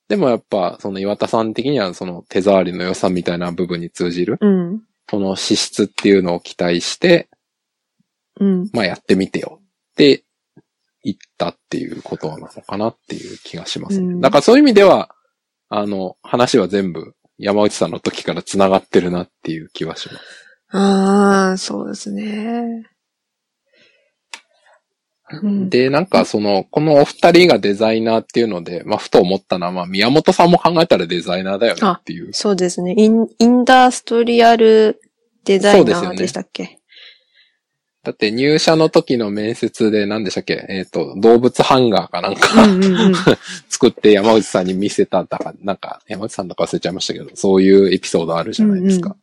[0.09, 4.81] でもやっぱ、その岩田さん的にはその手触りの良さみたいな部分に通じる、うん。
[5.09, 7.29] その資質っていうのを期待して、
[8.39, 8.69] うん。
[8.73, 10.25] まあやってみてよって
[11.03, 14.07] 言ったっていうことなのかなっていう気がしますね。
[14.07, 15.15] うんだからそういう意味では、
[15.69, 20.19] あの、話は全部山内さんの時から繋がってるなっていう気はします。
[20.71, 22.85] ああ、そうですね。
[25.31, 32.33] うんで、なんかその、このお二人がデザイナーっていうので、まあ、ふと思ったのは、まあ、宮本さんも考えたらデザイナーだよねっていう。
[32.33, 32.95] そうですね。
[32.97, 34.99] イン、インダストリアル
[35.45, 36.79] デザイナーでしたっけ？
[38.01, 40.65] だって入社の時の面接で何でしたっけ？
[40.69, 43.15] えっ、と、動物ハンガーかなんか、うんうんうん。
[43.69, 49.15] 作って山内さんに見せたんだか、なんか、山内さんだか忘れちゃいましたけど、そういうエピソードあるじゃないですか。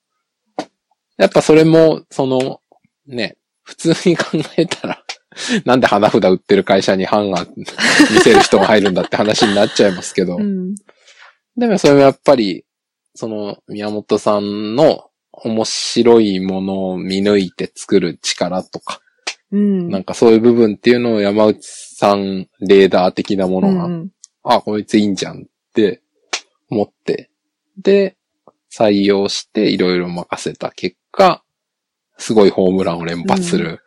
[1.16, 2.60] やっぱそれも、その、
[3.06, 4.24] ね、普通に考
[4.58, 5.02] えたら、
[5.64, 7.64] なんで花札売ってる会社にハンガー見
[8.22, 10.74] せる人が入るんだって話になっちゃいますけど、 うん。
[11.56, 12.64] でもそれもやっぱり、
[13.14, 19.00] その宮本さんの面白いものを見抜いて作る力とか、
[19.52, 19.90] うん。
[19.90, 24.10] なんかそういう部分っていうのを山内さんレーダー的なものが、うんうん。
[24.42, 25.44] あ、こいついいんじゃんっ
[25.74, 26.02] て
[26.70, 27.30] 思って、
[27.82, 28.16] で、
[28.72, 31.42] 採用していろいろ任せた結果、
[32.18, 33.80] すごいホームランを連発する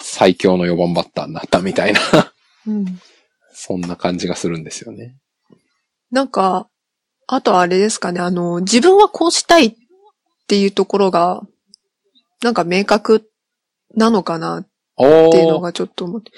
[0.00, 2.00] 最強の4番バッターになったみたいな、
[2.66, 3.00] うん。
[3.52, 5.16] そんな感じがするんですよね。
[6.10, 6.68] なんか、
[7.26, 9.74] あとあれですかね、あの、自分はこうしたいっ
[10.48, 11.42] ていうところが、
[12.42, 13.30] なんか明確
[13.94, 16.32] なのかなっていうのがちょっと思って。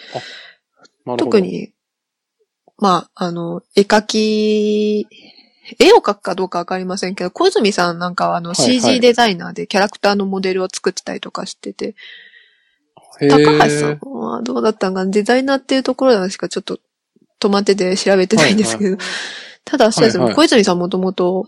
[1.16, 1.72] 特、に、
[2.78, 5.06] まあ、あの、絵描き、
[5.78, 11.94] 絵を描くかどうかわかりませんけど、小泉さんなんかはあの CG デザイナーでキャラクターのモデルを作ってたりとかしてて、
[13.20, 16.78] 高橋さんはどうだったんかなデザイナーっていうところでしかちょっと
[17.40, 18.96] 止まってて調べてないんですけど、
[19.64, 20.36] ただ、そうですね、はいはい。
[20.36, 21.46] 小泉さんもともと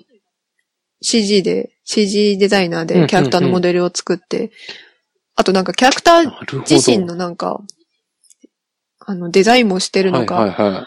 [1.03, 4.50] CG で、CG デザイナーでキャラクターのモデルを作って、
[5.37, 6.61] あとなんかキャラクター。
[6.68, 7.61] 自身のなんか、
[9.00, 10.87] あの、デザインもしてるのが、はいはいはい。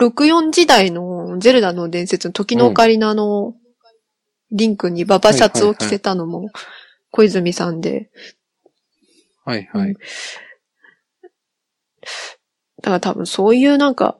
[0.00, 3.54] 64時代のゼルダの伝説の時のオカリナの
[4.50, 6.50] リンクにババシャツを着せたのも
[7.10, 8.08] 小泉さんで、はいはい。
[12.82, 14.18] だから多分そういうなんか、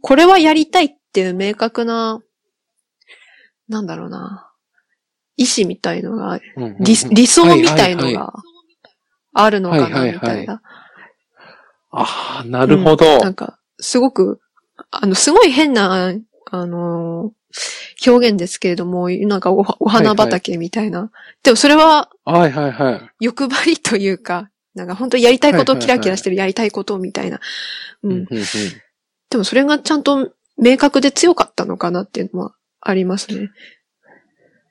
[0.00, 2.20] これはやりたいっていう明確な、
[3.68, 4.50] なんだろうな、
[5.36, 8.32] 意志みたいのが、うんうんうん理理想みたいのはいはいはいが
[9.34, 10.62] あるのかな、はいはいはいみたいな。
[11.90, 13.14] ああ、なるほど。
[13.14, 14.40] うんなんか、すごく、
[14.90, 16.12] あの、すごい変な、
[16.50, 21.10] あのー、表現ですけれども、なんかおお花畑みたいな。
[21.42, 23.00] でもそれははいはいはい。
[23.20, 27.40] 欲張りというか、なんか本当やりたいことをキラキラしてるやりたいことみたいな。
[28.02, 28.26] ううん
[29.30, 33.48] でもそれがちゃんと明確で強かったのかなっていうのはありますね。
[33.48, 33.50] ち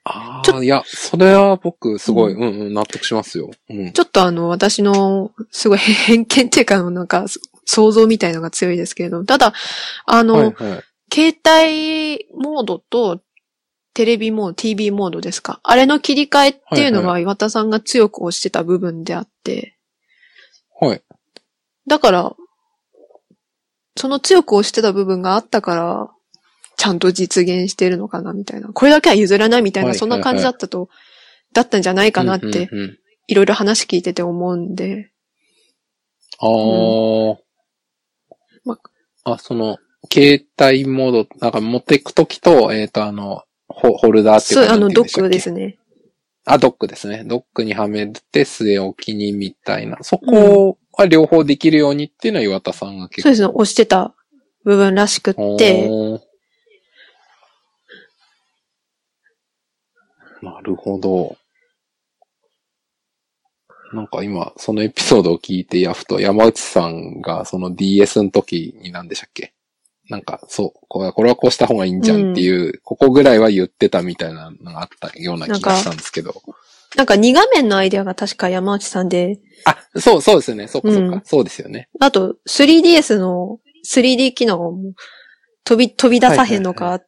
[0.04, 3.52] ああ、いや、それは僕、すごい、うんうん、納得しますよ。
[3.70, 3.92] うん。
[3.92, 7.26] ちょっとあの、私の、すごい偏見っていうか、なんか、
[7.66, 9.54] 想像みたいのが強いですけれど、ただ、
[10.06, 10.84] あの、はいはい。
[11.14, 13.22] 携帯モードと
[13.94, 19.78] テレビモード、TV モードですかあれの切り替えっていうのが岩田さんが強く推してた部分であって、
[20.82, 21.02] はい。
[21.88, 22.36] だから、
[23.96, 26.10] その強く推してた部分があったから、
[26.76, 28.70] ちゃんと実現してるのかなみたいな。
[28.70, 30.89] これだけは譲らないみたいな、はいそんな感じだったと、
[31.54, 35.10] だったんじゃないかなって、うんうんうんいろいろ話聞いてて思うんで。
[36.39, 37.38] あー
[38.65, 38.78] ま
[39.24, 39.78] あ、その、
[40.12, 45.78] 携帯モード、なんか持っていくときと、えっ、と、あの、ホホルダーっていうそう、かあの、ドックですね。
[46.45, 47.23] あ、ドックですね。
[47.25, 49.97] ドックにはめて据え置きにみたいな。
[50.01, 53.23] そこは両方できるようにっていうのは岩田さんが結構。
[53.23, 54.13] そうですね、押してた
[54.63, 56.19] 部分らしくって、
[60.41, 61.38] なるほど。
[63.93, 69.54] なんか今、そのエピソードを聞いて、やふと山内さんがその DS の時に何でしたっけ？
[70.12, 76.43] なんか、そう、これはこうした方がいいんじゃんっていう、ここぐらいは言ってたみたいなのがあったような気がしたんですけど。
[76.97, 80.67] なんか2画面のアイデアが確か山内さんで、あ、そう、そうですよね。
[80.67, 81.15] そっかそっか。
[81.15, 81.88] うんそうですよね。
[82.02, 84.93] あと 3DS の 3D 機能も
[85.63, 87.06] 飛び、飛び出さへんのかっ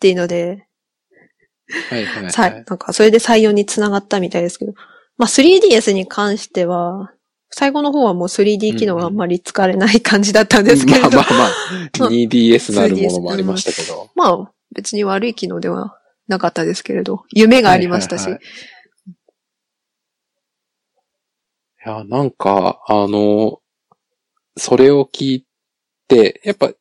[0.00, 0.66] ていうので、
[1.90, 2.32] はいはい、はい。
[2.32, 4.72] さなんかそれで採用につながったみたいですけど、
[5.16, 7.12] まあ 3DS に関しては、
[7.54, 11.48] 最後の方はもう 3D 機能があんまり使われない感じだったんですけれど、まあまあまあ、
[12.00, 14.10] まあ 2DS なるものもありましたけど。
[14.14, 18.42] まあ別に悪い機能ではなかったですけれど、夢がありましたし、はいはい
[21.84, 22.04] はい。
[22.04, 23.58] いや、なんか、あの、
[24.56, 25.46] それを聞い
[26.08, 26.72] て、やっぱ、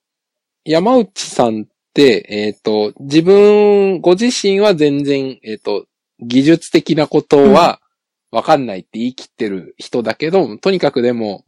[0.64, 5.86] 山内さんって、えっ、と、自分、ご自身は全然、えっ、と、
[6.22, 7.81] 技術的なことは
[8.32, 11.46] わかんないって言い切ってる人だけど、とにかくでも、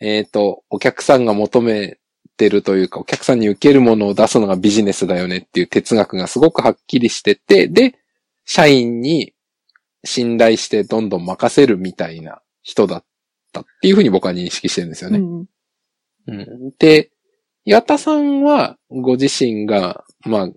[0.00, 1.98] えっ、と、お客さんが求め
[2.36, 7.98] てるというか、お客さんに受けるものを出すのがビジネスだよねっていう哲学がすごくはっきりしてて、で、
[8.44, 9.34] 社員に
[10.04, 13.04] 信頼してどんどん任せるみたいな人だっ
[13.52, 15.18] ったっていうふうに僕は認識してるんですよね。
[15.18, 15.46] うん。
[16.26, 17.10] うん、で、
[17.64, 20.48] 岩田さんはご自身が、まあ、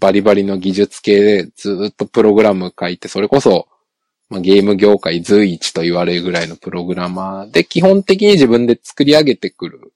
[0.00, 3.67] バリバリの技術系でずっとプログラム書いて、それこそ、
[4.28, 7.50] まあ、ゲーム業界随一と言われるぐらいのプログラマー。
[7.50, 9.92] で、基本的に自分で作り上げてくる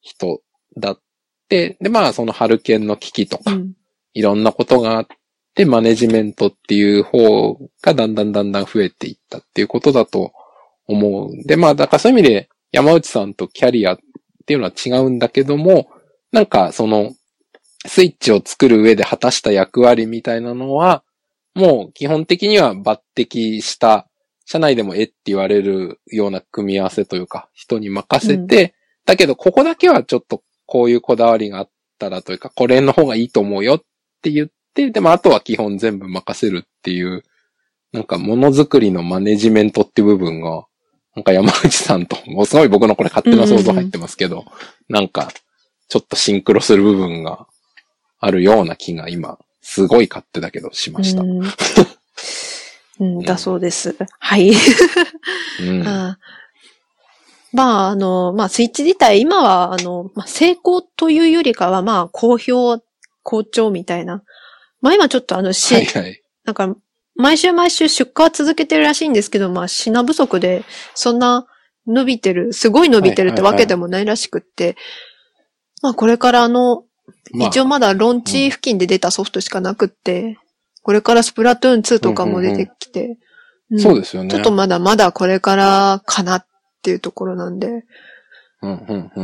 [0.00, 0.42] 人
[0.76, 1.00] だっ
[1.48, 3.72] て、で、まあ、そのハルケンの機器とか、うん。
[4.14, 5.06] いろんなことがあっ
[5.54, 10.32] て、マネジメントっていう方がだんだんだんだん増えていったっていうことだと
[10.86, 11.42] 思うん。
[11.42, 13.98] で、まあ、だからそういう意味で山内さんとキャリアっ
[14.46, 15.88] ていうのは違うんだけども、
[16.32, 17.12] なんかその、
[17.86, 21.04] スイッチを作る上で果たした役割みたいなのは、
[21.58, 24.06] もう基本的には抜擢した、
[24.46, 33.82] 社内でもえって言われるような組み合わせというか、人に任せて、だけどここだけはちょっとこういうこだわりがあったらというか、これの方がいいと思うよっ
[34.22, 37.24] て言って、でもあとは基本全部任せるっていう、
[37.92, 40.66] なんかものづくりのマネジメントって部分が、
[41.16, 44.44] なんか山内さんと、もうすごい僕のこれ勝手な想像入ってますけど、
[44.88, 45.32] なんか、
[45.88, 47.48] ちょっとシンクロする部分が
[48.20, 49.38] あるような気が今、
[49.70, 51.20] すごい勝手だけどしました。
[51.20, 51.42] うん
[53.00, 53.94] うん、だそうです。
[54.18, 54.50] はい。
[55.60, 55.84] うん。
[57.52, 62.80] まあ、あの、まあ、スイッチ自体、今は、あの、まあ、成功というよりかは、まあ、好評、
[63.22, 64.22] 好調みたいな。
[64.80, 66.22] まあ、今ちょっとあの、し、はいはい。
[66.44, 66.74] なんか、
[67.14, 71.46] 毎週毎週出荷は続けてるらしいんですけど、まあ、品不足で、そんな
[71.86, 74.76] 伸びてる、すごい伸びてるってわけでもないらしくって、
[75.82, 76.84] まあ、これからあの、
[77.32, 77.48] まあ。
[77.48, 80.38] 一応まだローンチ付近で出たソフトしかなくって、
[80.82, 83.18] これからスプラトゥーン2とかも出てきて、
[83.74, 83.78] ん。
[83.78, 84.30] そうですよね。
[84.30, 86.46] ちょっとまだまだこれからかなっ
[86.82, 87.84] ていうところなんで、
[88.62, 89.22] うんうんう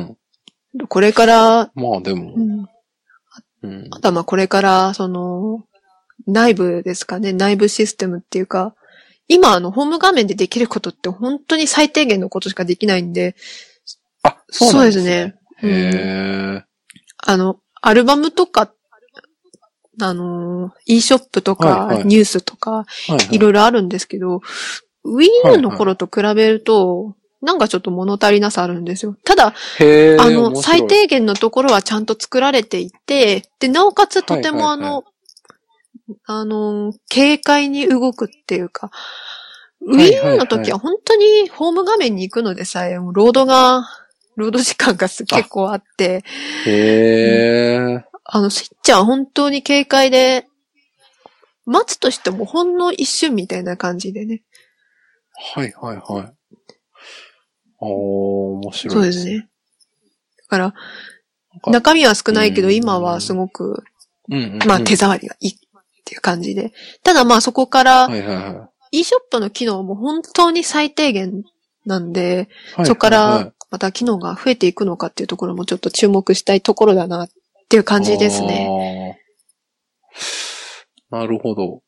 [0.83, 0.87] ん。
[0.88, 2.35] これから、まあでも。
[2.35, 2.66] う、ん、
[3.62, 3.88] うん。
[3.90, 5.64] あとはまあこれから、その、
[6.27, 8.75] 内部ですかね、内部システムっていうか、
[9.29, 13.37] 今あの、ホーム画面でできることって本当に最低限のことしかできないんで、
[14.23, 15.35] あ、そうですね。
[15.61, 15.94] そうですね。
[16.57, 16.64] へえ。
[17.18, 18.73] あの、アルバムとか、
[20.01, 22.87] あの、e ショップとか、はいはいニュースとか、は
[23.31, 24.40] いろいろあるんですけど、
[25.05, 29.16] Wii U の頃と比べると、なんかちょっと物足りなさあるんですよ。
[29.23, 29.49] ただ。
[29.49, 29.55] あ
[30.31, 35.05] の、最低限のところはちゃんと作られていて、で、なおかつとてもあの、
[36.25, 38.90] あの、軽快に動くっていうか、
[39.87, 43.87] Wii U の時は本当にホーム画面に行くのでさえ、ロードが、
[44.37, 46.25] ロード時間がす結構あって。
[48.35, 50.49] あの、スイッチは本当に軽快で、
[51.66, 54.42] 待つとしてもほんの一瞬みたいな感じでね。
[55.55, 56.33] はいはいはい。
[57.79, 58.94] おー、面白い。
[58.94, 59.25] そうです。
[59.25, 59.49] ね。
[60.38, 60.75] だから、
[61.68, 63.85] 中身は少ないけど、うん今はすごく、
[64.29, 64.66] うんうんうん。
[64.66, 65.55] まあ手触りがいいっ
[66.05, 66.73] ていう感じで。
[67.05, 68.99] ただまあそこからはいはいはい。
[68.99, 71.44] e ショップの機能も本当に最低限
[71.87, 77.29] なんで、はいそこからまた機能が増えていくのかっていうところもちょっと注目したいところだなっ
[77.68, 78.68] ていう感じですね。
[78.68, 79.20] ね。
[81.11, 81.83] なるほど。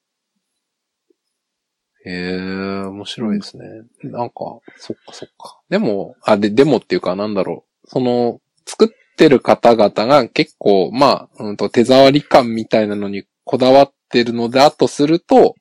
[2.05, 3.65] へえ、面白いですね。
[4.05, 4.35] なんか、
[4.77, 5.61] そっかそっか。
[5.69, 7.89] でも、あ、で、でもっていうかなんだろう。
[7.89, 15.57] その、作ってる方々が結構、まあ、うんと、手触り感みたいなのにこだわってるのだとすると、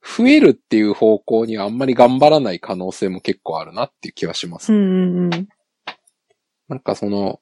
[0.00, 4.72] 増えるっていう方向にはあんまり頑張らない可能性も結構あるなっていう気はします。
[4.72, 5.48] うんうんうん。
[6.68, 7.40] なんかその、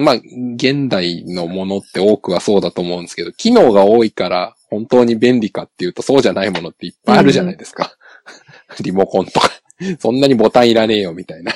[0.00, 7.96] まあ、現代のものって多くはそうだと思うんですけど、機能が多いから本当に便利かっていうとそうじゃないものっていっぱいあるじゃないですか。
[8.80, 9.50] リモコンとか。
[9.98, 11.52] そんなにボタンいらねえよみたいな。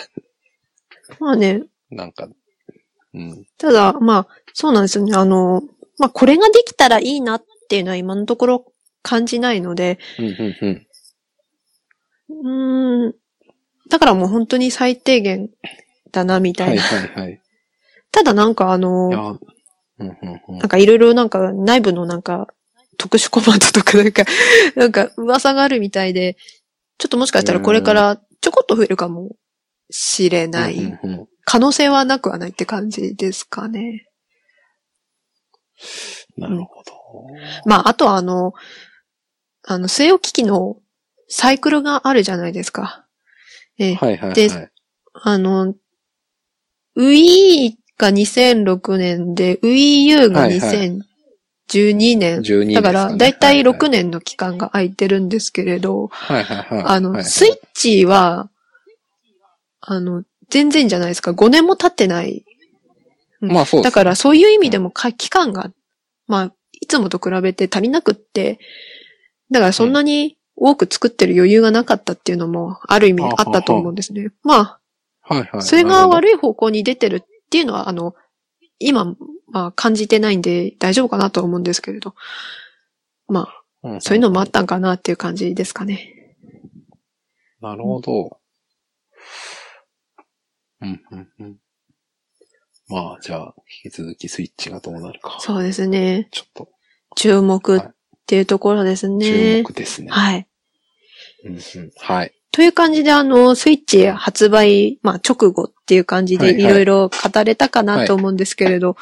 [1.21, 2.29] まあね、なんか、
[3.13, 3.47] うん。
[3.59, 5.15] ただ、まあ、そうなんですよね。
[5.15, 5.63] あの、
[5.99, 10.87] まあ、これができたらいいなっていうのは今のところ感じないので、うん、うん、うん。
[12.29, 13.15] うーん、
[13.89, 15.51] だからもう本当に最低限
[16.11, 16.83] だな、みたはいいな。
[16.83, 17.41] はいはい。
[18.15, 19.39] ただなんかあいの、や、うん、
[19.99, 20.69] うん、うんなん。
[20.69, 22.47] かいろいろなんか内部のなんか
[22.97, 24.23] 特殊コマンドとかなんか、
[24.77, 26.37] なんか噂があるみたいで、
[26.99, 29.35] ちょっともしかしたらこれからちょこっと増えるかも
[29.91, 30.77] しれない。
[30.77, 34.07] うんうんうん可能性はなくはないって感じですかね。
[36.39, 36.93] なるほど。
[37.67, 38.55] まあ、あとはあの、
[39.63, 40.79] あの、据え置き機の
[41.29, 43.07] サイクルがあるじゃないですか。
[43.79, 44.35] ええはいはいはい。
[44.35, 44.71] で
[45.13, 45.75] あの、
[46.97, 50.67] Wii が2006年で、Wii U がはいは
[51.69, 52.41] 2012年。
[52.41, 53.91] 12ですだか、からだいたい6年。
[53.91, 56.83] 年の期間が空いてるんですけれど、はいはいはい。
[56.85, 58.51] あの、はいはいスイッチは、
[59.81, 61.33] あの、全然じゃないですか。
[61.33, 62.45] 5年も経ってない。
[63.41, 65.71] うんまあそうだからそういう意味でもか期間が、
[66.27, 68.59] まあ、いつもと比べて足りなくって、
[69.51, 74.31] だからそんなに多く作ってる余裕がなかったっていうのも、ある意味あったと思うんですね。
[74.43, 74.79] ま
[75.21, 75.51] はいはい。
[75.55, 76.07] あ、それがい。
[76.07, 78.15] 悪い方向に出てるっていうのは、あの、
[78.79, 79.17] 今、
[79.49, 82.15] まあ感じてないんで大丈夫かなとは思うんですけれど。
[83.29, 83.49] ま
[83.83, 86.37] あ、うんそういうのもあったんかなっていう感じですかね。
[87.61, 88.39] なるほど。
[90.81, 91.57] うん、うん、うん。
[92.89, 95.39] まあ、じゃあ、引き続きスイッチがどうなるか。
[95.41, 96.29] そうですね。
[96.31, 96.69] ちょっと、
[97.17, 97.81] 注目っ
[98.27, 99.63] ていうところです注ね。
[99.63, 100.11] 目ですね。
[100.11, 100.47] はい。
[101.45, 101.61] うんうん、
[101.97, 102.35] はい。
[102.55, 108.97] という感じで、あの、スイッチ発売、まあ、直後っていう感じではいはいいろいろ語れたかなと思うんですけれど、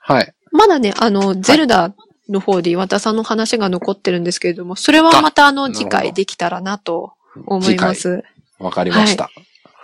[0.00, 0.34] はい。
[0.50, 1.94] まだね、あの、ゼルダ
[2.28, 7.12] の方で岩田さんの話が残ってるんですけれども、それはまたあの、次回できたらなと
[7.46, 8.24] 思います。
[8.58, 9.30] わかりました。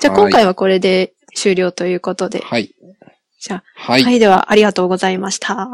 [0.01, 2.41] じゃあ今回はこれで終了ということで。
[2.41, 2.75] はい。
[3.39, 4.03] じゃあ、はい。
[4.03, 5.69] はい、ではありがとうございました。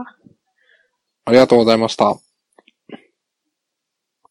[1.24, 2.18] ありがとうございました。